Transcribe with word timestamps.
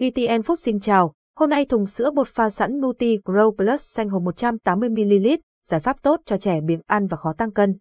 VTN 0.00 0.40
Food 0.40 0.56
xin 0.56 0.80
chào, 0.80 1.14
hôm 1.36 1.50
nay 1.50 1.64
thùng 1.64 1.86
sữa 1.86 2.10
bột 2.10 2.28
pha 2.28 2.50
sẵn 2.50 2.80
Nuti 2.80 3.18
Grow 3.24 3.50
Plus 3.56 3.82
xanh 3.82 4.08
hộp 4.08 4.22
180ml, 4.22 5.38
giải 5.68 5.80
pháp 5.80 6.02
tốt 6.02 6.20
cho 6.26 6.38
trẻ 6.38 6.60
biếng 6.60 6.80
ăn 6.86 7.06
và 7.06 7.16
khó 7.16 7.32
tăng 7.32 7.50
cân. 7.50 7.78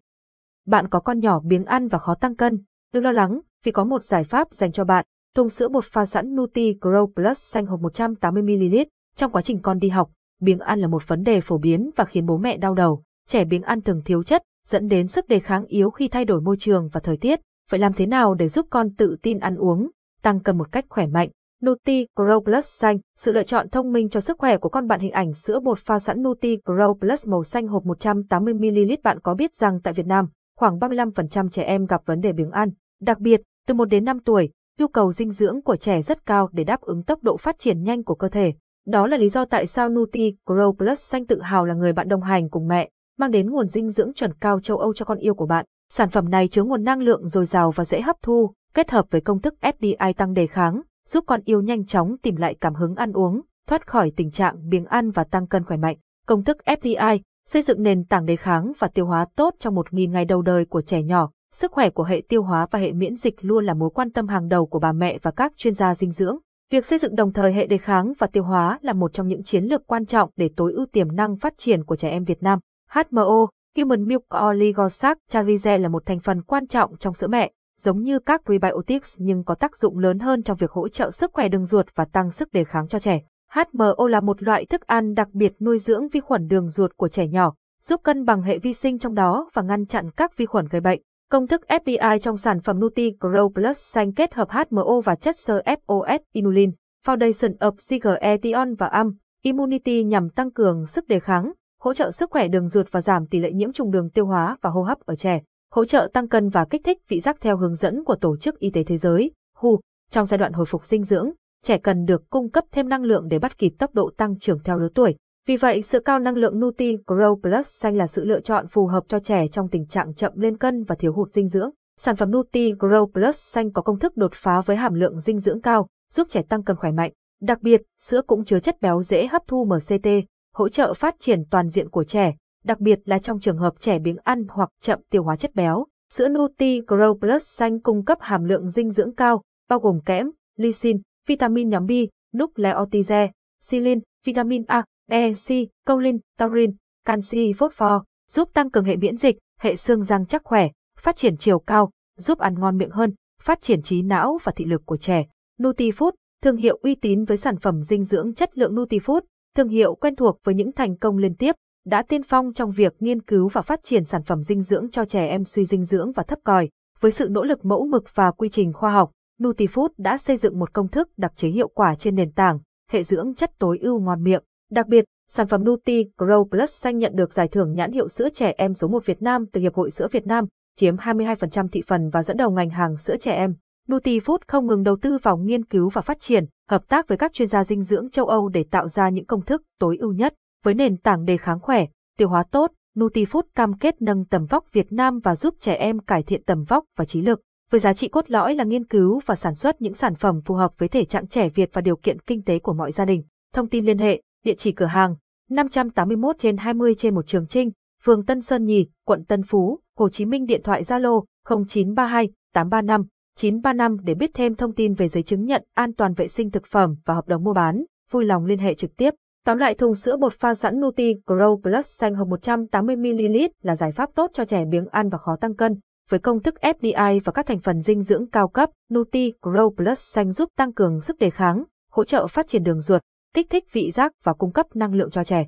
Bạn 0.67 0.87
có 0.87 0.99
con 0.99 1.19
nhỏ 1.19 1.39
biếng 1.39 1.65
ăn 1.65 1.87
và 1.87 1.97
khó 1.97 2.15
tăng 2.15 2.35
cân, 2.35 2.63
đừng 2.93 3.03
lo 3.03 3.11
lắng, 3.11 3.39
vì 3.63 3.71
có 3.71 3.83
một 3.83 4.03
giải 4.03 4.23
pháp 4.23 4.53
dành 4.53 4.71
cho 4.71 4.83
bạn. 4.83 5.05
Thùng 5.35 5.49
sữa 5.49 5.67
bột 5.67 5.85
pha 5.85 6.05
sẵn 6.05 6.35
Nuti 6.35 6.73
Grow 6.73 7.07
Plus 7.13 7.37
xanh 7.37 7.65
hộp 7.65 7.79
180ml. 7.79 8.85
Trong 9.15 9.31
quá 9.31 9.41
trình 9.41 9.59
con 9.61 9.79
đi 9.79 9.89
học, 9.89 10.11
biếng 10.41 10.59
ăn 10.59 10.79
là 10.79 10.87
một 10.87 11.07
vấn 11.07 11.23
đề 11.23 11.41
phổ 11.41 11.57
biến 11.57 11.89
và 11.95 12.05
khiến 12.05 12.25
bố 12.25 12.37
mẹ 12.37 12.57
đau 12.57 12.73
đầu. 12.73 13.03
Trẻ 13.27 13.45
biếng 13.45 13.61
ăn 13.61 13.81
thường 13.81 14.01
thiếu 14.05 14.23
chất, 14.23 14.43
dẫn 14.67 14.87
đến 14.87 15.07
sức 15.07 15.27
đề 15.27 15.39
kháng 15.39 15.65
yếu 15.65 15.89
khi 15.89 16.07
thay 16.07 16.25
đổi 16.25 16.41
môi 16.41 16.57
trường 16.59 16.89
và 16.93 16.99
thời 16.99 17.17
tiết. 17.17 17.39
Vậy 17.69 17.79
làm 17.79 17.93
thế 17.93 18.05
nào 18.05 18.33
để 18.33 18.47
giúp 18.47 18.67
con 18.69 18.95
tự 18.95 19.15
tin 19.21 19.39
ăn 19.39 19.55
uống, 19.55 19.89
tăng 20.21 20.39
cân 20.39 20.57
một 20.57 20.71
cách 20.71 20.85
khỏe 20.89 21.07
mạnh? 21.07 21.29
Nuti 21.65 22.07
Grow 22.15 22.43
Plus 22.43 22.65
xanh, 22.65 22.97
sự 23.17 23.31
lựa 23.31 23.43
chọn 23.43 23.69
thông 23.69 23.91
minh 23.91 24.09
cho 24.09 24.19
sức 24.19 24.37
khỏe 24.37 24.57
của 24.57 24.69
con 24.69 24.87
bạn 24.87 24.99
hình 24.99 25.11
ảnh 25.11 25.33
sữa 25.33 25.59
bột 25.59 25.79
pha 25.79 25.99
sẵn 25.99 26.23
Nuti 26.23 26.57
Grow 26.65 26.93
Plus 26.93 27.27
màu 27.27 27.43
xanh 27.43 27.67
hộp 27.67 27.83
180ml 27.83 28.97
bạn 29.03 29.19
có 29.19 29.33
biết 29.33 29.55
rằng 29.55 29.79
tại 29.83 29.93
Việt 29.93 30.05
Nam, 30.05 30.27
khoảng 30.57 30.77
35% 30.77 31.49
trẻ 31.49 31.63
em 31.63 31.85
gặp 31.85 32.01
vấn 32.05 32.19
đề 32.19 32.33
biếng 32.33 32.51
ăn. 32.51 32.69
Đặc 33.01 33.19
biệt, 33.19 33.41
từ 33.67 33.73
1 33.73 33.85
đến 33.85 34.03
5 34.03 34.19
tuổi, 34.19 34.49
nhu 34.77 34.87
cầu 34.87 35.11
dinh 35.11 35.31
dưỡng 35.31 35.61
của 35.61 35.75
trẻ 35.75 36.01
rất 36.01 36.25
cao 36.25 36.49
để 36.51 36.63
đáp 36.63 36.81
ứng 36.81 37.03
tốc 37.03 37.23
độ 37.23 37.37
phát 37.37 37.59
triển 37.59 37.83
nhanh 37.83 38.03
của 38.03 38.15
cơ 38.15 38.29
thể. 38.29 38.53
Đó 38.87 39.07
là 39.07 39.17
lý 39.17 39.29
do 39.29 39.45
tại 39.45 39.67
sao 39.67 39.89
Nuti 39.89 40.33
Grow 40.45 40.73
Plus 40.73 40.99
xanh 40.99 41.25
tự 41.25 41.41
hào 41.41 41.65
là 41.65 41.73
người 41.73 41.93
bạn 41.93 42.07
đồng 42.07 42.21
hành 42.21 42.49
cùng 42.49 42.67
mẹ, 42.67 42.89
mang 43.17 43.31
đến 43.31 43.49
nguồn 43.49 43.67
dinh 43.67 43.89
dưỡng 43.89 44.13
chuẩn 44.13 44.33
cao 44.33 44.59
châu 44.59 44.77
Âu 44.77 44.93
cho 44.93 45.05
con 45.05 45.17
yêu 45.17 45.33
của 45.33 45.45
bạn. 45.45 45.65
Sản 45.91 46.09
phẩm 46.09 46.29
này 46.29 46.47
chứa 46.47 46.63
nguồn 46.63 46.83
năng 46.83 47.01
lượng 47.01 47.27
dồi 47.27 47.45
dào 47.45 47.71
và 47.71 47.85
dễ 47.85 48.01
hấp 48.01 48.15
thu, 48.21 48.53
kết 48.73 48.91
hợp 48.91 49.05
với 49.11 49.21
công 49.21 49.41
thức 49.41 49.53
FDI 49.61 50.13
tăng 50.13 50.33
đề 50.33 50.47
kháng, 50.47 50.81
giúp 51.09 51.23
con 51.27 51.41
yêu 51.45 51.61
nhanh 51.61 51.85
chóng 51.85 52.17
tìm 52.17 52.35
lại 52.35 52.55
cảm 52.61 52.75
hứng 52.75 52.95
ăn 52.95 53.11
uống, 53.11 53.41
thoát 53.67 53.87
khỏi 53.87 54.11
tình 54.15 54.31
trạng 54.31 54.69
biếng 54.69 54.85
ăn 54.85 55.11
và 55.11 55.23
tăng 55.23 55.47
cân 55.47 55.63
khỏe 55.63 55.77
mạnh. 55.77 55.97
Công 56.27 56.43
thức 56.43 56.57
FDI 56.65 57.19
xây 57.47 57.61
dựng 57.61 57.83
nền 57.83 58.03
tảng 58.03 58.25
đề 58.25 58.35
kháng 58.35 58.71
và 58.79 58.87
tiêu 58.87 59.05
hóa 59.05 59.25
tốt 59.35 59.55
trong 59.59 59.75
1.000 59.75 60.11
ngày 60.11 60.25
đầu 60.25 60.41
đời 60.41 60.65
của 60.65 60.81
trẻ 60.81 61.03
nhỏ. 61.03 61.29
Sức 61.53 61.71
khỏe 61.71 61.89
của 61.89 62.03
hệ 62.03 62.21
tiêu 62.29 62.43
hóa 62.43 62.67
và 62.71 62.79
hệ 62.79 62.91
miễn 62.91 63.15
dịch 63.15 63.35
luôn 63.41 63.65
là 63.65 63.73
mối 63.73 63.89
quan 63.89 64.11
tâm 64.11 64.27
hàng 64.27 64.47
đầu 64.47 64.65
của 64.65 64.79
bà 64.79 64.91
mẹ 64.91 65.19
và 65.21 65.31
các 65.31 65.53
chuyên 65.57 65.73
gia 65.73 65.95
dinh 65.95 66.11
dưỡng. 66.11 66.37
Việc 66.71 66.85
xây 66.85 66.99
dựng 66.99 67.15
đồng 67.15 67.33
thời 67.33 67.53
hệ 67.53 67.67
đề 67.67 67.77
kháng 67.77 68.13
và 68.19 68.27
tiêu 68.27 68.43
hóa 68.43 68.79
là 68.81 68.93
một 68.93 69.13
trong 69.13 69.27
những 69.27 69.43
chiến 69.43 69.63
lược 69.63 69.87
quan 69.87 70.05
trọng 70.05 70.29
để 70.35 70.49
tối 70.55 70.73
ưu 70.73 70.85
tiềm 70.85 71.15
năng 71.15 71.37
phát 71.37 71.53
triển 71.57 71.83
của 71.83 71.95
trẻ 71.95 72.09
em 72.09 72.23
Việt 72.23 72.43
Nam. 72.43 72.59
HMO, 72.91 73.47
Human 73.77 74.07
Milk 74.07 74.23
Oligosaccharides 74.49 75.81
là 75.81 75.89
một 75.89 76.05
thành 76.05 76.19
phần 76.19 76.41
quan 76.41 76.67
trọng 76.67 76.97
trong 76.97 77.13
sữa 77.13 77.27
mẹ, 77.27 77.51
giống 77.79 78.01
như 78.01 78.19
các 78.19 78.41
prebiotics 78.45 79.15
nhưng 79.17 79.43
có 79.43 79.55
tác 79.55 79.77
dụng 79.77 79.97
lớn 79.97 80.19
hơn 80.19 80.43
trong 80.43 80.57
việc 80.57 80.71
hỗ 80.71 80.87
trợ 80.87 81.11
sức 81.11 81.31
khỏe 81.33 81.47
đường 81.47 81.65
ruột 81.65 81.85
và 81.95 82.05
tăng 82.05 82.31
sức 82.31 82.51
đề 82.51 82.63
kháng 82.63 82.87
cho 82.87 82.99
trẻ. 82.99 83.21
HMO 83.51 84.07
là 84.09 84.19
một 84.19 84.43
loại 84.43 84.65
thức 84.65 84.81
ăn 84.87 85.13
đặc 85.13 85.27
biệt 85.33 85.53
nuôi 85.61 85.79
dưỡng 85.79 86.07
vi 86.07 86.19
khuẩn 86.19 86.47
đường 86.47 86.69
ruột 86.69 86.91
của 86.97 87.07
trẻ 87.07 87.27
nhỏ, 87.27 87.53
giúp 87.81 88.01
cân 88.03 88.25
bằng 88.25 88.41
hệ 88.41 88.59
vi 88.59 88.73
sinh 88.73 88.99
trong 88.99 89.13
đó 89.15 89.49
và 89.53 89.61
ngăn 89.61 89.85
chặn 89.85 90.11
các 90.11 90.37
vi 90.37 90.45
khuẩn 90.45 90.67
gây 90.67 90.81
bệnh. 90.81 91.01
Công 91.31 91.47
thức 91.47 91.61
FDI 91.67 92.19
trong 92.19 92.37
sản 92.37 92.61
phẩm 92.61 92.79
Nuti 92.79 93.11
Grow 93.19 93.49
Plus 93.49 93.77
xanh 93.77 94.13
kết 94.13 94.33
hợp 94.33 94.47
HMO 94.49 95.01
và 95.03 95.15
chất 95.15 95.35
xơ 95.37 95.61
FOS 95.65 96.19
inulin, 96.31 96.71
Foundation 97.05 97.57
of 97.57 97.71
Zigeration 97.71 98.75
và 98.77 98.87
AM, 98.87 99.11
Immunity 99.43 100.03
nhằm 100.03 100.29
tăng 100.29 100.51
cường 100.51 100.85
sức 100.85 101.07
đề 101.07 101.19
kháng, 101.19 101.51
hỗ 101.79 101.93
trợ 101.93 102.11
sức 102.11 102.31
khỏe 102.31 102.47
đường 102.47 102.67
ruột 102.67 102.87
và 102.91 103.01
giảm 103.01 103.25
tỷ 103.25 103.39
lệ 103.39 103.51
nhiễm 103.51 103.71
trùng 103.71 103.91
đường 103.91 104.09
tiêu 104.09 104.25
hóa 104.25 104.57
và 104.61 104.69
hô 104.69 104.81
hấp 104.81 104.99
ở 104.99 105.15
trẻ 105.15 105.41
hỗ 105.71 105.85
trợ 105.85 106.09
tăng 106.13 106.27
cân 106.27 106.49
và 106.49 106.65
kích 106.69 106.81
thích 106.83 106.97
vị 107.07 107.19
giác 107.19 107.37
theo 107.41 107.57
hướng 107.57 107.75
dẫn 107.75 108.03
của 108.03 108.15
Tổ 108.15 108.37
chức 108.37 108.59
Y 108.59 108.69
tế 108.69 108.83
Thế 108.83 108.97
giới, 108.97 109.31
WHO. 109.57 109.79
Trong 110.11 110.25
giai 110.25 110.37
đoạn 110.37 110.53
hồi 110.53 110.65
phục 110.65 110.85
dinh 110.85 111.03
dưỡng, 111.03 111.31
trẻ 111.63 111.77
cần 111.77 112.05
được 112.05 112.29
cung 112.29 112.49
cấp 112.49 112.63
thêm 112.71 112.89
năng 112.89 113.03
lượng 113.03 113.27
để 113.27 113.39
bắt 113.39 113.57
kịp 113.57 113.73
tốc 113.79 113.93
độ 113.93 114.11
tăng 114.17 114.39
trưởng 114.39 114.59
theo 114.63 114.79
lứa 114.79 114.89
tuổi. 114.95 115.15
Vì 115.47 115.57
vậy, 115.57 115.81
sữa 115.81 115.99
cao 116.05 116.19
năng 116.19 116.35
lượng 116.35 116.59
Nuti 116.59 116.97
Grow 117.07 117.41
Plus 117.41 117.67
xanh 117.67 117.97
là 117.97 118.07
sự 118.07 118.25
lựa 118.25 118.39
chọn 118.39 118.67
phù 118.67 118.87
hợp 118.87 119.03
cho 119.07 119.19
trẻ 119.19 119.47
trong 119.51 119.67
tình 119.67 119.85
trạng 119.85 120.13
chậm 120.13 120.33
lên 120.35 120.57
cân 120.57 120.83
và 120.83 120.95
thiếu 120.95 121.13
hụt 121.13 121.33
dinh 121.33 121.47
dưỡng. 121.47 121.69
Sản 121.97 122.15
phẩm 122.15 122.31
Nuti 122.31 122.73
Grow 122.73 123.05
Plus 123.05 123.35
xanh 123.35 123.71
có 123.71 123.81
công 123.81 123.99
thức 123.99 124.17
đột 124.17 124.31
phá 124.33 124.61
với 124.61 124.77
hàm 124.77 124.93
lượng 124.93 125.19
dinh 125.19 125.39
dưỡng 125.39 125.61
cao, 125.61 125.87
giúp 126.13 126.27
trẻ 126.29 126.41
tăng 126.49 126.63
cân 126.63 126.75
khỏe 126.75 126.91
mạnh. 126.91 127.11
Đặc 127.41 127.61
biệt, 127.61 127.81
sữa 127.99 128.21
cũng 128.27 128.45
chứa 128.45 128.59
chất 128.59 128.81
béo 128.81 129.01
dễ 129.01 129.27
hấp 129.27 129.41
thu 129.47 129.65
MCT, 129.65 130.07
hỗ 130.55 130.69
trợ 130.69 130.93
phát 130.93 131.15
triển 131.19 131.43
toàn 131.51 131.69
diện 131.69 131.89
của 131.89 132.03
trẻ, 132.03 132.35
đặc 132.63 132.79
biệt 132.79 132.99
là 133.05 133.19
trong 133.19 133.39
trường 133.39 133.57
hợp 133.57 133.73
trẻ 133.79 133.99
biếng 133.99 134.17
ăn 134.23 134.45
hoặc 134.49 134.69
chậm 134.81 134.99
tiêu 135.09 135.23
hóa 135.23 135.35
chất 135.35 135.55
béo. 135.55 135.85
Sữa 136.13 136.27
Nuti 136.27 136.81
Grow 136.81 137.19
Plus 137.19 137.43
xanh 137.43 137.79
cung 137.79 138.05
cấp 138.05 138.17
hàm 138.21 138.43
lượng 138.43 138.69
dinh 138.69 138.91
dưỡng 138.91 139.15
cao, 139.15 139.41
bao 139.69 139.79
gồm 139.79 139.99
kẽm, 140.05 140.31
lysine, 140.57 140.99
vitamin 141.27 141.69
nhóm 141.69 141.85
B, 141.85 141.91
nucleotide, 142.37 143.31
silin, 143.61 143.99
vitamin 144.25 144.63
A, 144.67 144.83
E, 145.09 145.33
C, 145.33 145.47
colin, 145.87 146.17
taurin, 146.37 146.71
canxi, 147.05 147.53
phosphor, 147.53 148.01
giúp 148.29 148.49
tăng 148.53 148.69
cường 148.69 148.83
hệ 148.83 148.95
miễn 148.95 149.17
dịch, 149.17 149.37
hệ 149.59 149.75
xương 149.75 150.03
răng 150.03 150.25
chắc 150.25 150.43
khỏe, 150.43 150.69
phát 150.99 151.15
triển 151.15 151.37
chiều 151.37 151.59
cao, 151.59 151.91
giúp 152.17 152.39
ăn 152.39 152.59
ngon 152.59 152.77
miệng 152.77 152.89
hơn, 152.89 153.13
phát 153.41 153.61
triển 153.61 153.81
trí 153.81 154.01
não 154.01 154.37
và 154.43 154.51
thị 154.55 154.65
lực 154.65 154.85
của 154.85 154.97
trẻ. 154.97 155.25
Nutifood, 155.59 156.11
thương 156.43 156.57
hiệu 156.57 156.79
uy 156.81 156.95
tín 156.95 157.23
với 157.23 157.37
sản 157.37 157.57
phẩm 157.57 157.81
dinh 157.81 158.03
dưỡng 158.03 158.33
chất 158.33 158.57
lượng 158.57 158.75
Nutifood, 158.75 159.21
thương 159.55 159.69
hiệu 159.69 159.95
quen 159.95 160.15
thuộc 160.15 160.39
với 160.43 160.55
những 160.55 160.71
thành 160.71 160.97
công 160.97 161.17
liên 161.17 161.35
tiếp, 161.35 161.55
đã 161.89 162.03
tiên 162.07 162.23
phong 162.23 162.53
trong 162.53 162.71
việc 162.71 162.93
nghiên 162.99 163.21
cứu 163.21 163.47
và 163.47 163.61
phát 163.61 163.83
triển 163.83 164.03
sản 164.03 164.23
phẩm 164.23 164.43
dinh 164.43 164.61
dưỡng 164.61 164.89
cho 164.89 165.05
trẻ 165.05 165.25
em 165.25 165.45
suy 165.45 165.65
dinh 165.65 165.83
dưỡng 165.83 166.11
và 166.11 166.23
thấp 166.23 166.39
còi. 166.43 166.69
Với 166.99 167.11
sự 167.11 167.27
nỗ 167.29 167.43
lực 167.43 167.65
mẫu 167.65 167.85
mực 167.85 168.03
và 168.15 168.31
quy 168.31 168.49
trình 168.49 168.73
khoa 168.73 168.91
học, 168.91 169.11
Nutifood 169.41 169.89
đã 169.97 170.17
xây 170.17 170.37
dựng 170.37 170.59
một 170.59 170.73
công 170.73 170.87
thức 170.87 171.09
đặc 171.17 171.31
chế 171.35 171.47
hiệu 171.47 171.67
quả 171.67 171.95
trên 171.95 172.15
nền 172.15 172.31
tảng 172.31 172.59
hệ 172.91 173.03
dưỡng 173.03 173.35
chất 173.35 173.51
tối 173.59 173.79
ưu 173.81 173.99
ngon 173.99 174.23
miệng. 174.23 174.43
Đặc 174.71 174.87
biệt, 174.87 175.05
sản 175.29 175.47
phẩm 175.47 175.65
Nuti 175.65 176.05
Grow 176.17 176.43
Plus 176.49 176.71
xanh 176.71 176.97
nhận 176.97 177.15
được 177.15 177.33
giải 177.33 177.47
thưởng 177.47 177.73
nhãn 177.73 177.91
hiệu 177.91 178.07
sữa 178.07 178.29
trẻ 178.33 178.53
em 178.57 178.73
số 178.73 178.87
1 178.87 179.05
Việt 179.05 179.21
Nam 179.21 179.45
từ 179.51 179.61
Hiệp 179.61 179.75
hội 179.75 179.91
Sữa 179.91 180.07
Việt 180.11 180.27
Nam, 180.27 180.45
chiếm 180.77 180.95
22% 180.95 181.67
thị 181.67 181.83
phần 181.87 182.09
và 182.09 182.23
dẫn 182.23 182.37
đầu 182.37 182.51
ngành 182.51 182.69
hàng 182.69 182.97
sữa 182.97 183.17
trẻ 183.17 183.33
em. 183.33 183.53
Nutifood 183.89 184.37
không 184.47 184.67
ngừng 184.67 184.83
đầu 184.83 184.97
tư 185.01 185.17
vào 185.23 185.37
nghiên 185.37 185.65
cứu 185.65 185.89
và 185.89 186.01
phát 186.01 186.19
triển, 186.19 186.45
hợp 186.69 186.87
tác 186.87 187.07
với 187.07 187.17
các 187.17 187.33
chuyên 187.33 187.47
gia 187.47 187.63
dinh 187.63 187.83
dưỡng 187.83 188.09
châu 188.09 188.25
Âu 188.25 188.49
để 188.49 188.65
tạo 188.71 188.87
ra 188.87 189.09
những 189.09 189.25
công 189.25 189.41
thức 189.41 189.61
tối 189.79 189.97
ưu 189.97 190.13
nhất. 190.13 190.33
Với 190.63 190.73
nền 190.73 190.97
tảng 190.97 191.25
đề 191.25 191.37
kháng 191.37 191.59
khỏe, 191.59 191.85
tiêu 192.17 192.29
hóa 192.29 192.43
tốt, 192.51 192.71
Nutifood 192.97 193.41
cam 193.55 193.77
kết 193.77 194.01
nâng 194.01 194.25
tầm 194.25 194.45
vóc 194.45 194.65
Việt 194.71 194.91
Nam 194.91 195.19
và 195.19 195.35
giúp 195.35 195.55
trẻ 195.59 195.73
em 195.73 195.99
cải 195.99 196.23
thiện 196.23 196.43
tầm 196.43 196.63
vóc 196.63 196.85
và 196.97 197.05
trí 197.05 197.21
lực. 197.21 197.41
Với 197.71 197.79
giá 197.79 197.93
trị 197.93 198.07
cốt 198.07 198.31
lõi 198.31 198.55
là 198.55 198.63
nghiên 198.63 198.85
cứu 198.85 199.19
và 199.25 199.35
sản 199.35 199.55
xuất 199.55 199.81
những 199.81 199.93
sản 199.93 200.15
phẩm 200.15 200.41
phù 200.45 200.55
hợp 200.55 200.71
với 200.77 200.89
thể 200.89 201.05
trạng 201.05 201.27
trẻ 201.27 201.49
Việt 201.49 201.69
và 201.73 201.81
điều 201.81 201.95
kiện 201.95 202.19
kinh 202.19 202.43
tế 202.43 202.59
của 202.59 202.73
mọi 202.73 202.91
gia 202.91 203.05
đình. 203.05 203.23
Thông 203.53 203.69
tin 203.69 203.85
liên 203.85 203.97
hệ, 203.97 204.21
địa 204.45 204.55
chỉ 204.55 204.71
cửa 204.71 204.85
hàng 204.85 205.15
581 205.49 206.35
trên 206.39 206.57
20 206.57 206.95
trên 206.95 207.15
một 207.15 207.27
Trường 207.27 207.47
Trinh, 207.47 207.71
phường 208.03 208.25
Tân 208.25 208.41
Sơn 208.41 208.65
Nhì, 208.65 208.87
quận 209.05 209.25
Tân 209.25 209.43
Phú, 209.43 209.79
Hồ 209.97 210.09
Chí 210.09 210.25
Minh 210.25 210.45
điện 210.45 210.61
thoại 210.63 210.83
Zalo 210.83 211.23
0932 211.49 212.29
835 212.53 213.05
935 213.35 213.97
để 214.03 214.13
biết 214.13 214.31
thêm 214.33 214.55
thông 214.55 214.73
tin 214.73 214.93
về 214.93 215.07
giấy 215.07 215.23
chứng 215.23 215.45
nhận 215.45 215.63
an 215.73 215.93
toàn 215.93 216.13
vệ 216.13 216.27
sinh 216.27 216.51
thực 216.51 216.65
phẩm 216.65 216.95
và 217.05 217.13
hợp 217.13 217.27
đồng 217.27 217.43
mua 217.43 217.53
bán, 217.53 217.83
vui 218.11 218.25
lòng 218.25 218.45
liên 218.45 218.59
hệ 218.59 218.73
trực 218.73 218.97
tiếp. 218.97 219.13
Tóm 219.45 219.57
lại 219.57 219.75
thùng 219.75 219.95
sữa 219.95 220.17
bột 220.17 220.33
pha 220.33 220.53
sẵn 220.53 220.79
Nuti 220.79 221.13
Grow 221.25 221.61
Plus 221.61 221.87
xanh 221.99 222.15
hộp 222.15 222.27
180ml 222.27 223.49
là 223.61 223.75
giải 223.75 223.91
pháp 223.91 224.09
tốt 224.15 224.31
cho 224.33 224.45
trẻ 224.45 224.65
biếng 224.65 224.87
ăn 224.87 225.09
và 225.09 225.17
khó 225.17 225.35
tăng 225.41 225.55
cân. 225.55 225.79
Với 226.09 226.19
công 226.19 226.41
thức 226.41 226.55
FDI 226.61 227.19
và 227.23 227.31
các 227.31 227.45
thành 227.45 227.59
phần 227.59 227.81
dinh 227.81 228.01
dưỡng 228.01 228.29
cao 228.29 228.47
cấp, 228.47 228.69
Nuti 228.93 229.33
Grow 229.41 229.75
Plus 229.75 229.99
xanh 229.99 230.31
giúp 230.31 230.49
tăng 230.55 230.73
cường 230.73 231.01
sức 231.01 231.17
đề 231.17 231.29
kháng, 231.29 231.63
hỗ 231.91 232.03
trợ 232.03 232.27
phát 232.27 232.47
triển 232.47 232.63
đường 232.63 232.81
ruột, 232.81 233.01
kích 233.33 233.49
thích 233.49 233.63
vị 233.71 233.91
giác 233.91 234.11
và 234.23 234.33
cung 234.33 234.53
cấp 234.53 234.65
năng 234.75 234.93
lượng 234.93 235.11
cho 235.11 235.23
trẻ. 235.23 235.47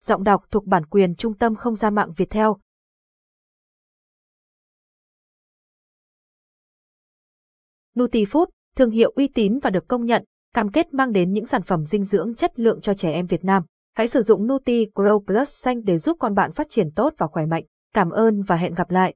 Giọng 0.00 0.24
đọc 0.24 0.44
thuộc 0.50 0.66
bản 0.66 0.86
quyền 0.86 1.14
Trung 1.14 1.34
tâm 1.34 1.54
Không 1.54 1.76
gian 1.76 1.94
mạng 1.94 2.12
Việt 2.16 2.30
Theo 2.30 2.56
Nutifood, 7.98 8.46
thương 8.76 8.90
hiệu 8.90 9.12
uy 9.16 9.28
tín 9.28 9.58
và 9.62 9.70
được 9.70 9.88
công 9.88 10.04
nhận, 10.04 10.24
cam 10.54 10.70
kết 10.70 10.94
mang 10.94 11.12
đến 11.12 11.32
những 11.32 11.46
sản 11.46 11.62
phẩm 11.62 11.84
dinh 11.84 12.04
dưỡng 12.04 12.34
chất 12.34 12.58
lượng 12.58 12.80
cho 12.80 12.94
trẻ 12.94 13.12
em 13.12 13.26
Việt 13.26 13.44
Nam. 13.44 13.62
Hãy 13.96 14.08
sử 14.08 14.22
dụng 14.22 14.46
Nuti 14.46 14.86
Grow 14.94 15.24
Plus 15.24 15.48
xanh 15.48 15.84
để 15.84 15.98
giúp 15.98 16.16
con 16.20 16.34
bạn 16.34 16.52
phát 16.52 16.66
triển 16.70 16.90
tốt 16.90 17.14
và 17.18 17.26
khỏe 17.26 17.46
mạnh. 17.46 17.64
Cảm 17.94 18.10
ơn 18.10 18.42
và 18.42 18.56
hẹn 18.56 18.74
gặp 18.74 18.90
lại. 18.90 19.14